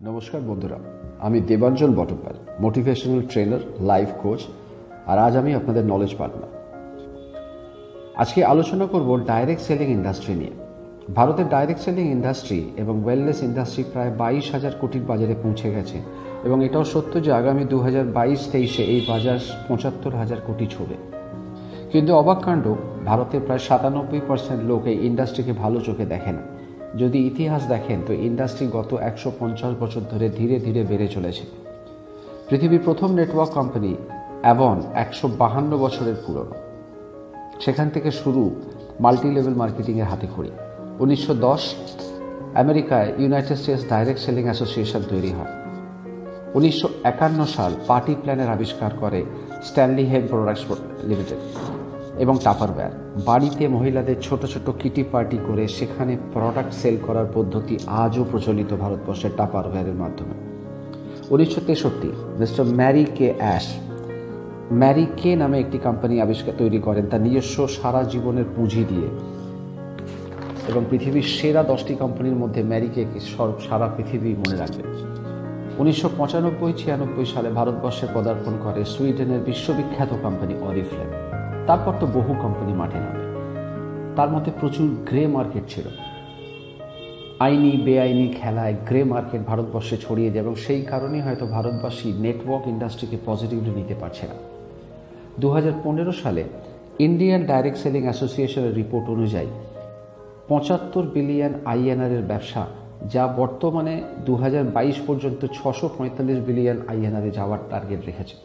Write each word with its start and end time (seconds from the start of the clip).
নমস্কার 0.00 0.40
বন্ধুরা, 0.48 0.78
আমি 1.26 1.38
Debanjan 1.40 1.90
Batabyal 1.98 2.36
motivational 2.64 3.20
trainer 3.30 3.62
life 3.90 4.08
coach 4.22 4.40
আর 5.06 5.18
আজ 5.26 5.34
আমি 5.40 5.50
আপনাদের 5.54 5.84
নলেজ 5.92 6.12
পার্টনার 6.18 6.52
আজকে 8.22 8.40
আলোচনা 8.44 8.86
করব 8.86 9.08
ডাইরেক্ট 9.30 9.62
সেলিং 9.68 9.88
ইন্ডাস্ট্রি 9.98 10.34
নিয়ে। 10.40 10.54
ভারতের 11.18 11.46
ডাইরেক্ট 11.54 11.82
সেলিং 11.86 12.06
ইন্ডাস্ট্রি 12.16 12.60
এবং 12.82 12.94
ওয়েলনেস 13.04 13.38
ইন্ডাস্ট্রি 13.48 13.82
প্রায় 13.92 14.12
বাইশ 14.20 14.46
হাজার 14.54 14.74
কোটির 14.80 15.04
বাজারে 15.10 15.34
পৌঁছে 15.42 15.68
গেছে 15.76 15.98
এবং 16.46 16.58
এটাও 16.66 16.84
সত্য 16.92 17.12
যে 17.24 17.30
আগামী 17.40 17.64
দু 17.72 17.78
হাজার 17.86 18.04
বাইশ 18.16 18.40
তেইশে 18.52 18.82
এই 18.94 19.00
বাজার 19.08 19.38
পঁচাত্তর 19.68 20.12
হাজার 20.20 20.40
কোটি 20.46 20.66
ছবে। 20.74 20.96
কিন্তু 21.92 22.10
অবাক 22.20 22.38
কাণ্ড, 22.44 22.66
ভারতের 23.08 23.42
প্রায় 23.46 23.62
সাতানব্বই 23.68 24.20
পার্সেন্ট 24.28 24.60
লোক 24.70 24.82
এই 24.92 24.96
ইন্ডাস্ট্রিকে 25.08 25.52
ভালো 25.62 25.78
চোখে 25.80 26.06
দেখে 26.14 26.32
না। 26.32 26.42
যদি 26.96 27.26
ইতিহাস 27.26 27.62
দেখেন, 27.68 28.02
তো 28.06 28.12
ইন্ডাস্ট্রি 28.12 28.66
গত 28.66 28.94
একশো 28.94 29.32
পঞ্চাশ 29.38 29.72
বছর 29.80 30.00
ধরে 30.10 30.28
ধীরে 30.28 30.58
ধীরে 30.58 30.82
বেড়ে 30.82 31.08
চলেছে। 31.08 31.44
পৃথিবীর 32.48 32.80
প্রথম 32.84 33.14
নেটওয়ার্ক 33.14 33.52
কোম্পানি 33.52 33.94
অ্যাবন 34.42 34.82
একশো 34.94 35.28
বাহান্ন 35.38 35.78
বছরের 35.78 36.14
পুরনো। 36.26 36.54
সেখান 37.60 37.90
থেকে 37.90 38.10
শুরু 38.10 38.54
মাল্টি 39.00 39.30
লেভেল 39.30 39.54
মার্কেটিংয়ের 39.54 40.06
হাতে 40.06 40.26
খড়ি। 40.36 40.50
উনিশশো 40.98 41.34
দশ 41.34 41.74
আমেরিকায় 42.54 43.12
United 43.18 43.56
States 43.56 43.84
direct 43.88 44.20
selling 44.20 44.44
association 44.44 45.02
তৈরি 45.08 45.32
হয়। 45.32 45.52
উনিশশো 46.54 46.88
একান্ন 47.04 47.44
সাল 47.44 47.72
পার্টি 47.86 48.14
প্ল্যানের 48.22 48.48
আবিষ্কার 48.48 48.90
করে 49.00 49.24
স্ট্যানলি 49.62 50.04
হেম 50.06 50.24
প্রোডাক্টস 50.26 50.64
লিমিটেড। 51.04 51.38
এবং 52.18 52.38
টাপারওয়্যার। 52.44 52.90
বাড়িতে 53.26 53.68
মহিলাদের 53.68 54.16
ছোট 54.22 54.46
ছোট 54.46 54.70
কিটি 54.82 55.04
পার্টি 55.12 55.38
করে 55.46 55.68
সেখানে 55.68 56.16
প্রোডাক্ট 56.32 56.72
সেল 56.72 56.96
করার 57.06 57.26
পদ্ধতি 57.34 57.78
আজও 57.86 58.24
প্রচলিত 58.30 58.76
ভারতবর্ষের 58.76 59.30
টাপারওয়্যারের 59.36 59.94
মাধ্যমে। 59.94 60.34
উনিশশো 61.30 61.60
তেষট্টি, 61.66 62.12
mister 62.38 62.66
Mary 62.66 63.06
Kay 63.14 63.34
Ash. 63.38 63.66
Mary 64.72 65.06
Kay 65.16 65.36
নামে 65.36 65.60
একটি 65.60 65.78
কোম্পানি 65.78 66.20
আবিষ্কার 66.20 66.54
তৈরি 66.58 66.78
করেন 66.78 67.06
তার 67.06 67.20
নিজস্ব 67.20 67.68
সারা 67.68 68.02
জীবনের 68.02 68.44
পুঁজি 68.56 68.84
দিয়ে। 68.88 69.08
এবং 70.68 70.84
পৃথিবীর 70.90 71.22
সেরা 71.22 71.62
দশটি 71.62 71.94
কোম্পানির 71.94 72.32
মধ্যে 72.32 72.62
ম্যারিকে 72.62 73.04
সারা 73.68 73.90
পৃথিবী 73.96 74.34
মনে 74.34 74.56
রাখবে। 74.56 74.82
উনিশশো 75.78 76.10
পঁচানব্বই 76.18 76.72
ছিয়ানব্বই 76.76 77.24
সালে 77.24 77.50
ভারতবর্ষে 77.50 78.06
পদার্পণ 78.14 78.52
করে 78.64 78.84
সুইডেনের 78.84 79.40
বিশ্ববিখ্যাত 79.40 80.08
কোম্পানি 80.22 80.54
অরিফ্লেম 80.60 81.35
তারপর 81.66 81.92
তো 82.00 82.06
বহু 82.06 82.34
কোম্পানি 82.42 82.72
মাঠে 82.72 82.98
নামে। 82.98 83.22
তার 84.16 84.30
মধ্যে 84.30 84.52
প্রচুর 84.60 84.96
গ্রে 85.08 85.26
মার্কেট 85.26 85.62
ছিল। 85.68 85.86
আইনি, 87.38 87.76
বেআইনি 87.84 88.28
খেলায় 88.28 88.74
গ্রে 88.88 89.04
মার্কেট 89.04 89.40
ভারতবর্ষে 89.46 89.96
ছড়িয়ে 89.96 90.30
যায় 90.30 90.44
এবং 90.44 90.54
সেই 90.54 90.82
কারণেই 90.82 91.20
হয়তো 91.20 91.46
ভারতবাসী 91.46 92.12
নেটওয়ার্ক 92.12 92.66
ইন্ডাস্ট্রিকে 92.66 93.16
পজিটিভলি 93.26 93.70
নিতে 93.70 93.94
পারছে 93.94 94.26
না। 94.26 94.34
দু 95.40 95.50
হাজার 95.50 95.72
পনেরো 95.84 96.12
সালে 96.12 96.44
ইন্ডিয়ান 96.98 97.46
ডাইরেক্ট 97.46 97.78
সেলিং 97.78 98.02
অ্যাসোসিয়েশনের 98.02 98.74
রিপোর্ট 98.74 99.10
অনুযায়ী 99.10 99.46
পঁচাত্তর 100.48 101.02
বিলিয়ন 101.02 101.52
আইএনআরের 101.64 102.22
ব্যবসা, 102.22 102.66
যা 103.12 103.26
বর্তমানে 103.26 104.02
দু 104.24 104.34
হাজার 104.34 104.64
বাইশ 104.64 104.96
পর্যন্ত 105.06 105.46
ছশো 105.52 105.88
বিলিয়ন 106.46 106.76
আইএনআরে 106.88 107.30
যাওয়ার 107.30 107.58
টার্গেট 107.70 108.06
রেখেছে। 108.06 108.36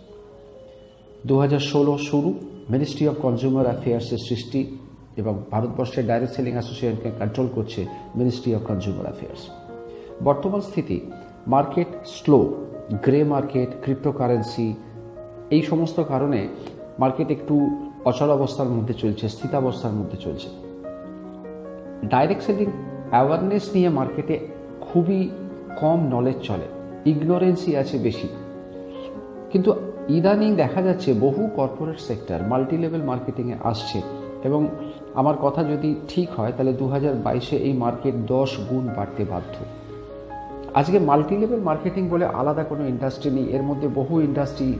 দু 1.26 1.40
হাজার 1.40 1.60
ষোলো 1.60 1.98
শুরু 1.98 2.34
মিনিস্ট্রি 2.72 3.08
অফ 3.08 3.16
কনজিউমার 3.22 3.66
অ্যাফেয়ার্সের 3.66 4.18
সৃষ্টি 4.18 4.78
এবং 5.18 5.34
ভারতবর্ষের 5.52 6.08
ডাইরেক্ট 6.08 6.36
সেলিং 6.36 6.52
অ্যাসোসিয়েশনকে 6.52 7.10
কন্ট্রোল 7.20 7.48
করছে 7.56 7.86
মিনিস্ট্রি 8.16 8.56
অফ 8.56 8.62
কনজিউমার 8.62 9.04
অ্যাফেয়ার্স 9.04 9.42
বর্তমান 10.24 10.62
স্থিতি 10.62 11.00
market 11.48 11.88
slow 12.06 12.40
grey 13.04 13.24
market 13.24 13.70
cryptocurrency 13.84 14.74
এই 15.50 15.62
সমস্ত 15.62 16.00
কারণে 16.08 16.48
মার্কেট 17.00 17.32
একটু 17.32 17.56
অচল 18.06 18.30
অবস্থার 18.30 18.70
মধ্যে 18.70 18.94
চলছে, 18.94 19.30
স্থিতাবস্থার 19.30 19.92
মধ্যে 19.92 20.18
চলছে। 20.18 20.50
ডাইরেক্ট 22.06 22.44
সেলিং 22.44 22.70
অ্যাওয়ারনেস 23.10 23.70
নিয়ে 23.74 23.90
মার্কেটে 23.90 24.36
খুবই 24.82 25.30
কম 25.80 26.00
নলেজ 26.12 26.36
চলে 26.44 26.68
ইগনোরেন্সই 27.10 27.76
আছে 27.76 27.98
বেশি। 27.98 28.28
কিন্তু 29.52 29.74
ইদানিং 30.10 30.56
দেখা 30.56 30.82
যাচ্ছে 30.82 31.14
বহু 31.14 31.50
কর্পোরেট 31.56 32.00
সেক্টর 32.00 32.40
মাল্টি 32.50 32.78
লেভেল 32.78 33.02
মার্কেটিংয়ে 33.02 33.56
আসছে 33.64 34.02
এবং 34.44 34.68
আমার 35.14 35.36
কথা 35.42 35.64
যদি 35.64 35.96
ঠিক 36.08 36.30
হয়, 36.30 36.52
তাহলে 36.58 36.74
দু 36.74 36.88
হাজার 36.88 37.14
বাইশে 37.14 37.58
এই 37.58 37.74
মার্কেট 37.74 38.14
দশ 38.28 38.60
গুণ 38.70 38.88
বাড়তে 38.96 39.26
বাধ্য। 39.26 39.56
আজকে 40.74 41.00
মাল্টি 41.00 41.38
লেভেল 41.38 41.60
মার্কেটিং 41.60 42.10
বলে 42.10 42.26
আলাদা 42.26 42.64
কোনো 42.64 42.88
ইন্ডাস্ট্রি 42.88 43.32
নেই, 43.32 43.44
এর 43.44 43.62
মধ্যে 43.62 43.88
বহু 43.88 44.22
ইন্ডাস্ট্রি 44.22 44.74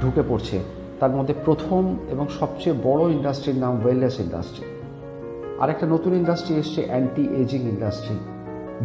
ঢুকে 0.00 0.22
পড়ছে। 0.28 0.58
তার 1.00 1.10
মধ্যে 1.10 1.34
প্রথম 1.44 1.96
এবং 2.10 2.26
সবচেয়ে 2.40 2.76
বড় 2.82 3.10
ইন্ডাস্ট্রির 3.10 3.56
নাম 3.56 3.80
ওয়েলনেস 3.84 4.20
ইন্ডাস্ট্রি। 4.20 4.64
আরেকটা 5.60 5.86
নতুন 5.86 6.14
ইন্ডাস্ট্রি 6.14 6.54
এসছে 6.56 6.86
anti 6.86 7.22
ageing 7.22 7.60
industry, 7.60 8.16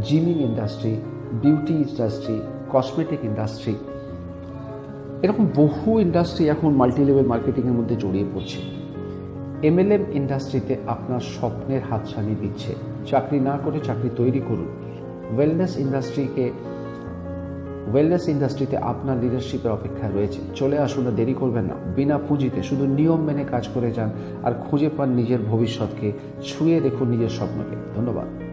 gymming 0.01 0.39
industry, 0.39 0.95
beauty 1.31 1.73
industry, 1.73 2.41
cosmetic 2.71 3.19
industry. 3.23 3.75
এরকম 5.21 5.47
বহু 5.55 5.99
ইন্ডাস্ট্রি 5.99 6.49
এখন 6.49 6.73
মাল্টি 6.73 7.05
লেভেল 7.05 7.25
মার্কেটিংয়ের 7.25 7.73
মধ্যে 7.73 7.95
জড়িয়ে 7.95 8.25
পড়ছে। 8.33 8.57
এমএলএম 9.67 10.03
ইন্ডাস্ট্রিতে 10.11 10.75
আপনার 10.87 11.19
স্বপ্নের 11.19 11.81
হাতছানি 11.89 12.35
দিচ্ছে। 12.41 12.75
চাকরি 13.05 13.39
না 13.39 13.59
করে 13.65 13.79
চাকরি 13.79 14.09
তৈরি 14.15 14.41
করুন। 14.47 14.67
ওয়েলনেস 15.35 15.77
ইন্ডাস্ট্রিকে 15.77 16.51
ওয়েলনেস 17.93 18.27
ইন্ডাস্ট্রিতে 18.27 18.77
আপনার 18.77 19.17
লিডারশিপের 19.17 19.71
অপেক্ষা 19.71 20.09
রয়েছে। 20.09 20.41
চলে 20.55 20.79
আসুন 20.79 21.03
না 21.03 21.11
দেরি 21.11 21.33
করবেন 21.33 21.63
না। 21.63 21.73
বিনা 21.95 22.17
পুঁজিতে 22.17 22.63
শুধু 22.63 22.85
নিয়ম 22.85 23.21
মেনে 23.21 23.45
কাজ 23.51 23.67
করে 23.73 23.91
যান 23.91 24.09
আর 24.43 24.53
খুঁজে 24.53 24.89
পান 24.97 25.09
নিজের 25.09 25.39
ভবিষ্যৎকে, 25.39 26.11
ছুঁয়ে 26.43 26.79
দেখুন 26.79 27.09
নিজের 27.09 27.29
স্বপ্নকে। 27.29 27.75
ধন্যবাদ। 27.95 28.44